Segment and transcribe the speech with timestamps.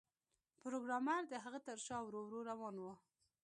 [0.61, 2.83] پروګرامر د هغه تر شا ورو ورو روان و